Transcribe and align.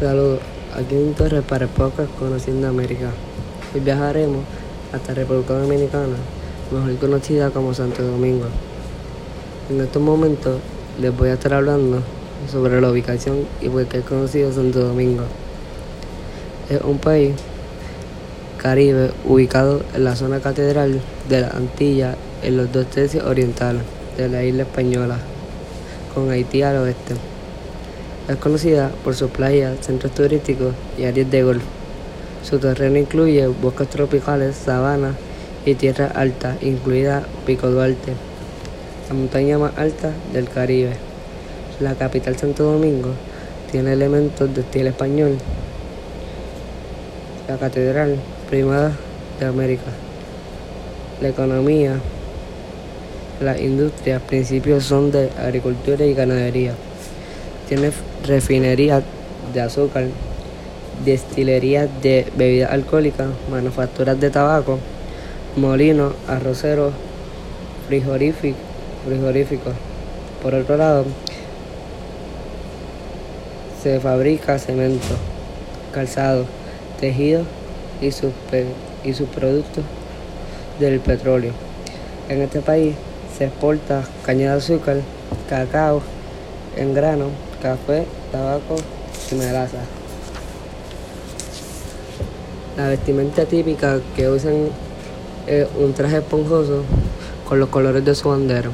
Saludos, 0.00 0.40
aquí 0.74 0.96
en 0.96 1.14
Torres 1.14 1.44
para 1.48 1.66
el 1.66 1.70
podcast 1.70 2.10
Conociendo 2.18 2.66
América. 2.66 3.10
Hoy 3.72 3.78
viajaremos 3.80 4.42
hasta 4.92 5.14
República 5.14 5.54
Dominicana, 5.54 6.16
mejor 6.72 6.96
conocida 6.98 7.50
como 7.50 7.72
Santo 7.74 8.02
Domingo. 8.02 8.46
En 9.70 9.80
estos 9.80 10.02
momentos 10.02 10.58
les 11.00 11.16
voy 11.16 11.28
a 11.28 11.34
estar 11.34 11.54
hablando 11.54 12.02
sobre 12.50 12.80
la 12.80 12.90
ubicación 12.90 13.46
y 13.60 13.68
por 13.68 13.86
qué 13.86 13.98
es 13.98 14.04
conocido 14.04 14.52
Santo 14.52 14.80
Domingo. 14.80 15.22
Es 16.68 16.80
un 16.80 16.98
país 16.98 17.36
caribe 18.58 19.12
ubicado 19.24 19.80
en 19.94 20.02
la 20.02 20.16
zona 20.16 20.40
catedral 20.40 21.00
de 21.28 21.40
la 21.40 21.50
Antilla 21.50 22.16
en 22.42 22.56
los 22.56 22.72
dos 22.72 22.86
tercios 22.86 23.24
orientales 23.24 23.82
de 24.16 24.28
la 24.28 24.42
isla 24.42 24.64
española, 24.64 25.18
con 26.12 26.32
Haití 26.32 26.62
al 26.62 26.78
oeste. 26.78 27.14
Es 28.26 28.36
conocida 28.36 28.90
por 29.04 29.14
sus 29.14 29.30
playas, 29.30 29.76
centros 29.82 30.14
turísticos 30.14 30.74
y 30.96 31.04
áreas 31.04 31.30
de 31.30 31.42
golf. 31.42 31.62
Su 32.42 32.58
terreno 32.58 32.96
incluye 32.96 33.46
bosques 33.46 33.88
tropicales, 33.90 34.56
sabanas 34.56 35.14
y 35.66 35.74
tierras 35.74 36.16
altas, 36.16 36.56
incluida 36.62 37.22
Pico 37.44 37.68
Duarte, 37.70 38.14
la 39.08 39.14
montaña 39.14 39.58
más 39.58 39.76
alta 39.76 40.10
del 40.32 40.48
Caribe. 40.48 40.96
La 41.80 41.96
capital 41.96 42.36
Santo 42.38 42.64
Domingo 42.64 43.10
tiene 43.70 43.92
elementos 43.92 44.54
de 44.54 44.62
estilo 44.62 44.88
español. 44.88 45.36
La 47.46 47.58
catedral 47.58 48.16
primada 48.48 48.92
de 49.38 49.44
América. 49.44 49.90
La 51.20 51.28
economía, 51.28 51.96
las 53.42 53.60
industrias 53.60 54.22
principios 54.22 54.84
son 54.84 55.10
de 55.10 55.28
agricultura 55.38 56.06
y 56.06 56.14
ganadería. 56.14 56.72
Tiene 57.68 57.92
refinerías 58.26 59.02
de 59.52 59.60
azúcar, 59.60 60.04
destilerías 61.04 61.88
de 62.02 62.26
bebidas 62.36 62.70
alcohólicas, 62.70 63.28
manufacturas 63.50 64.20
de 64.20 64.30
tabaco, 64.30 64.78
molinos, 65.56 66.14
arroceros, 66.28 66.92
frigoríficos. 67.88 69.74
Por 70.42 70.54
otro 70.54 70.76
lado, 70.76 71.04
se 73.82 74.00
fabrica 74.00 74.58
cemento, 74.58 75.14
calzado, 75.92 76.44
tejido 77.00 77.44
y 78.00 78.10
sus, 78.12 78.32
y 79.04 79.14
sus 79.14 79.28
productos 79.28 79.84
del 80.80 81.00
petróleo. 81.00 81.52
En 82.28 82.42
este 82.42 82.60
país 82.60 82.94
se 83.36 83.46
exporta 83.46 84.02
caña 84.24 84.52
de 84.52 84.58
azúcar, 84.58 84.96
cacao 85.48 86.02
en 86.76 86.94
grano, 86.94 87.26
café, 87.62 88.04
tabaco 88.32 88.76
y 89.30 89.34
melaza. 89.34 89.78
La 92.76 92.88
vestimenta 92.88 93.44
típica 93.44 94.00
que 94.16 94.28
usan 94.28 94.68
es 95.46 95.66
un 95.78 95.92
traje 95.92 96.18
esponjoso 96.18 96.82
con 97.48 97.60
los 97.60 97.68
colores 97.68 98.04
de 98.04 98.14
su 98.14 98.28
bandera. 98.28 98.70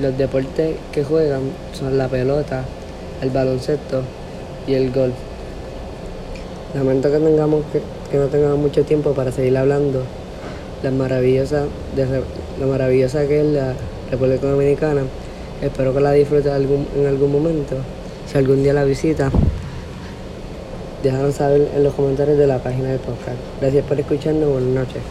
Los 0.00 0.16
deportes 0.18 0.76
que 0.90 1.04
juegan 1.04 1.42
son 1.72 1.96
la 1.96 2.08
pelota, 2.08 2.64
el 3.20 3.30
baloncesto 3.30 4.02
y 4.66 4.74
el 4.74 4.92
golf. 4.92 5.14
Lamento 6.74 7.10
que 7.10 7.18
tengamos 7.18 7.64
que, 7.72 7.82
que 8.10 8.18
no 8.18 8.26
tengamos 8.26 8.58
mucho 8.58 8.84
tiempo 8.84 9.12
para 9.12 9.32
seguir 9.32 9.56
hablando 9.56 10.02
la 10.82 10.90
maravillosa 10.90 11.64
de 11.94 12.22
lo 12.58 12.66
maravillosa 12.66 13.26
que 13.26 13.40
es 13.40 13.46
la 13.46 13.74
República 14.10 14.48
Dominicana 14.48 15.02
Espero 15.62 15.94
que 15.94 16.00
la 16.00 16.10
disfrutes 16.10 16.52
en 16.52 17.06
algún 17.06 17.30
momento. 17.30 17.76
Si 18.26 18.36
algún 18.36 18.64
día 18.64 18.72
la 18.72 18.82
visita, 18.82 19.30
déjanos 21.04 21.36
saber 21.36 21.70
en 21.74 21.84
los 21.84 21.94
comentarios 21.94 22.36
de 22.36 22.48
la 22.48 22.58
página 22.58 22.88
del 22.88 22.98
podcast. 22.98 23.38
Gracias 23.60 23.84
por 23.86 24.00
escucharnos. 24.00 24.50
Buenas 24.50 24.86
noches. 24.86 25.02